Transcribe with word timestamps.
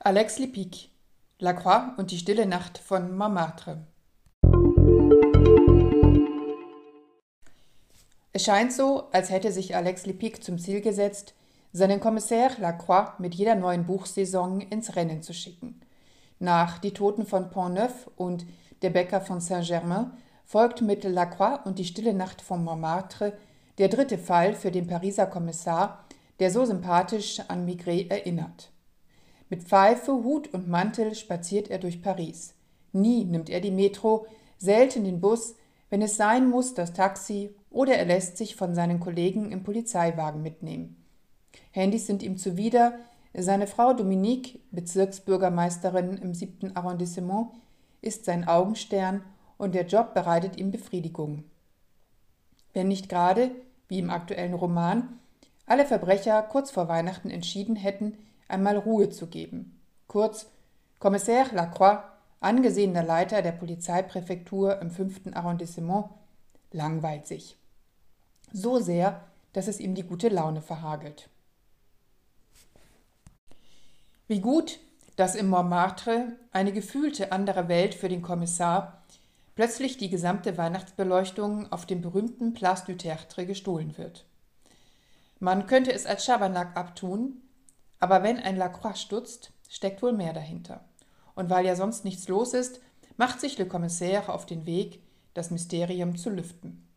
Alex 0.00 0.38
Lepic, 0.38 0.90
La 1.40 1.52
Croix 1.52 1.92
und 1.96 2.12
die 2.12 2.18
stille 2.18 2.46
Nacht 2.46 2.78
von 2.78 3.18
Montmartre. 3.18 3.78
Es 8.32 8.44
scheint 8.44 8.72
so, 8.72 9.08
als 9.10 9.30
hätte 9.30 9.50
sich 9.50 9.74
Alex 9.74 10.06
Lepic 10.06 10.40
zum 10.40 10.60
Ziel 10.60 10.82
gesetzt, 10.82 11.34
seinen 11.72 11.98
Kommissär 11.98 12.52
Lacroix 12.60 13.18
mit 13.18 13.34
jeder 13.34 13.56
neuen 13.56 13.86
Buchsaison 13.86 14.60
ins 14.60 14.94
Rennen 14.94 15.20
zu 15.20 15.34
schicken. 15.34 15.80
Nach 16.38 16.78
Die 16.78 16.94
Toten 16.94 17.26
von 17.26 17.50
Pont-Neuf 17.50 18.08
und 18.14 18.46
Der 18.82 18.90
Bäcker 18.90 19.20
von 19.20 19.40
Saint-Germain 19.40 20.12
folgt 20.44 20.80
mit 20.80 21.02
Lacroix 21.02 21.58
und 21.66 21.80
die 21.80 21.84
stille 21.84 22.14
Nacht 22.14 22.40
von 22.40 22.62
Montmartre 22.62 23.36
der 23.78 23.88
dritte 23.88 24.16
Fall 24.16 24.54
für 24.54 24.70
den 24.70 24.86
Pariser 24.86 25.26
Kommissar, 25.26 26.04
der 26.38 26.52
so 26.52 26.64
sympathisch 26.64 27.40
an 27.48 27.68
Migré 27.68 28.08
erinnert. 28.08 28.70
Mit 29.50 29.62
Pfeife, 29.62 30.12
Hut 30.12 30.52
und 30.52 30.68
Mantel 30.68 31.14
spaziert 31.14 31.70
er 31.70 31.78
durch 31.78 32.02
Paris. 32.02 32.54
Nie 32.92 33.24
nimmt 33.24 33.48
er 33.50 33.60
die 33.60 33.70
Metro, 33.70 34.26
selten 34.58 35.04
den 35.04 35.20
Bus, 35.20 35.54
wenn 35.90 36.02
es 36.02 36.16
sein 36.16 36.48
muss, 36.48 36.74
das 36.74 36.92
Taxi 36.92 37.54
oder 37.70 37.94
er 37.96 38.04
lässt 38.04 38.36
sich 38.36 38.56
von 38.56 38.74
seinen 38.74 39.00
Kollegen 39.00 39.52
im 39.52 39.62
Polizeiwagen 39.62 40.42
mitnehmen. 40.42 40.96
Handys 41.70 42.06
sind 42.06 42.22
ihm 42.22 42.36
zuwider, 42.36 42.98
seine 43.34 43.66
Frau 43.66 43.92
Dominique, 43.92 44.60
Bezirksbürgermeisterin 44.70 46.18
im 46.18 46.34
siebten 46.34 46.76
Arrondissement, 46.76 47.50
ist 48.00 48.24
sein 48.24 48.46
Augenstern 48.46 49.22
und 49.56 49.74
der 49.74 49.86
Job 49.86 50.14
bereitet 50.14 50.56
ihm 50.56 50.70
Befriedigung. 50.70 51.44
Wenn 52.72 52.88
nicht 52.88 53.08
gerade, 53.08 53.50
wie 53.88 53.98
im 53.98 54.10
aktuellen 54.10 54.54
Roman, 54.54 55.18
alle 55.66 55.84
Verbrecher 55.84 56.42
kurz 56.42 56.70
vor 56.70 56.88
Weihnachten 56.88 57.30
entschieden 57.30 57.76
hätten, 57.76 58.16
einmal 58.48 58.76
Ruhe 58.76 59.10
zu 59.10 59.26
geben. 59.26 59.80
Kurz, 60.06 60.46
Kommissär 60.98 61.46
Lacroix, 61.52 62.00
angesehener 62.40 63.04
Leiter 63.04 63.42
der 63.42 63.52
Polizeipräfektur 63.52 64.80
im 64.80 64.90
fünften 64.90 65.34
Arrondissement, 65.34 66.06
langweilt 66.72 67.26
sich. 67.26 67.56
So 68.52 68.80
sehr, 68.80 69.24
dass 69.52 69.68
es 69.68 69.80
ihm 69.80 69.94
die 69.94 70.02
gute 70.02 70.28
Laune 70.28 70.62
verhagelt. 70.62 71.28
Wie 74.26 74.40
gut, 74.40 74.78
dass 75.16 75.34
im 75.34 75.48
Montmartre, 75.48 76.36
eine 76.52 76.72
gefühlte 76.72 77.32
andere 77.32 77.68
Welt 77.68 77.94
für 77.94 78.08
den 78.08 78.22
Kommissar, 78.22 79.02
plötzlich 79.56 79.96
die 79.96 80.10
gesamte 80.10 80.56
Weihnachtsbeleuchtung 80.56 81.72
auf 81.72 81.86
dem 81.86 82.02
berühmten 82.02 82.54
Place 82.54 82.84
du 82.84 82.96
Tertre 82.96 83.46
gestohlen 83.46 83.96
wird. 83.98 84.24
Man 85.40 85.66
könnte 85.66 85.92
es 85.92 86.06
als 86.06 86.24
Schabernack 86.24 86.76
abtun, 86.76 87.42
aber 88.00 88.22
wenn 88.22 88.38
ein 88.38 88.56
Lacroix 88.56 89.00
stutzt, 89.00 89.52
steckt 89.68 90.02
wohl 90.02 90.12
mehr 90.12 90.32
dahinter. 90.32 90.84
Und 91.34 91.50
weil 91.50 91.66
ja 91.66 91.76
sonst 91.76 92.04
nichts 92.04 92.28
los 92.28 92.54
ist, 92.54 92.80
macht 93.16 93.40
sich 93.40 93.58
Le 93.58 93.66
Commissaire 93.66 94.32
auf 94.32 94.46
den 94.46 94.66
Weg, 94.66 95.02
das 95.34 95.50
Mysterium 95.50 96.16
zu 96.16 96.30
lüften. 96.30 96.88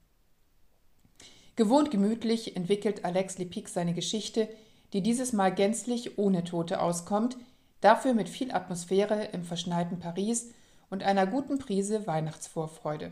Gewohnt 1.55 1.91
gemütlich 1.91 2.55
entwickelt 2.55 3.05
Alex 3.05 3.37
Lepic 3.37 3.69
seine 3.69 3.93
Geschichte, 3.93 4.47
die 4.93 5.01
dieses 5.01 5.33
Mal 5.33 5.53
gänzlich 5.53 6.17
ohne 6.17 6.43
Tote 6.43 6.81
auskommt, 6.81 7.37
dafür 7.81 8.13
mit 8.13 8.29
viel 8.29 8.51
Atmosphäre 8.51 9.25
im 9.25 9.43
verschneiten 9.43 9.99
Paris 9.99 10.51
und 10.89 11.03
einer 11.03 11.27
guten 11.27 11.57
Prise 11.57 12.07
Weihnachtsvorfreude. 12.07 13.11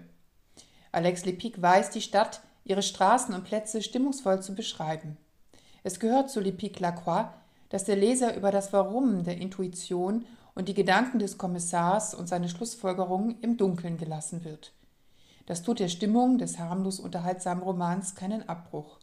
Alex 0.92 1.26
Lepic 1.26 1.62
weiß 1.62 1.92
die 1.92 2.02
Stadt, 2.02 2.42
ihre 2.64 2.82
Straßen 2.82 3.34
und 3.34 3.44
Plätze 3.44 3.82
stimmungsvoll 3.82 4.42
zu 4.42 4.56
beschreiben. 4.56 5.18
Es 5.84 6.00
gehört 6.00 6.30
zu 6.30 6.40
Lepic 6.40 6.80
Lacroix, 6.80 7.30
dass 7.70 7.86
der 7.86 7.96
Leser 7.96 8.36
über 8.36 8.52
das 8.52 8.74
Warum 8.74 9.24
der 9.24 9.38
Intuition 9.38 10.26
und 10.56 10.68
die 10.68 10.74
Gedanken 10.74 11.20
des 11.20 11.38
Kommissars 11.38 12.14
und 12.14 12.28
seine 12.28 12.50
Schlussfolgerungen 12.50 13.40
im 13.42 13.58
Dunkeln 13.58 13.98
gelassen 13.98 14.44
wird. 14.44 14.74
Das 15.46 15.64
tut 15.64 15.80
der 15.80 15.88
Stimmung 15.88 16.38
des 16.38 16.60
harmlos 16.60 17.00
unterhaltsamen 17.00 17.64
Romans 17.64 18.16
keinen 18.16 18.48
Abbruch. 18.50 19.00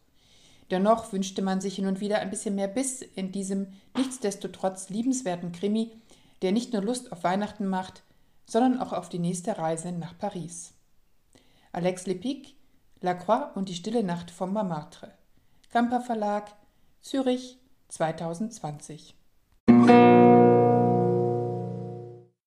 Dennoch 0.71 1.13
wünschte 1.13 1.43
man 1.43 1.61
sich 1.61 1.77
hin 1.77 1.87
und 1.87 2.01
wieder 2.01 2.19
ein 2.19 2.31
bisschen 2.31 2.57
mehr 2.57 2.69
Biss 2.69 3.03
in 3.03 3.33
diesem 3.33 3.69
nichtsdestotrotz 3.97 4.89
liebenswerten 4.89 5.53
Krimi, 5.53 5.93
der 6.43 6.53
nicht 6.53 6.73
nur 6.73 6.83
Lust 6.83 7.13
auf 7.13 7.25
Weihnachten 7.25 7.67
macht, 7.67 8.03
sondern 8.47 8.81
auch 8.81 8.93
auf 8.93 9.09
die 9.09 9.19
nächste 9.19 9.59
Reise 9.59 9.93
nach 9.93 10.19
Paris. 10.19 10.73
Alex 11.73 12.07
Lepic, 12.07 12.55
La 13.01 13.15
Croix 13.15 13.55
und 13.55 13.69
die 13.69 13.75
stille 13.75 14.03
Nacht 14.03 14.31
vom 14.31 14.53
Montmartre. 14.53 15.13
Kamper 15.71 16.01
Verlag, 16.01 16.53
Zürich 17.01 17.59
2020. 17.91 19.15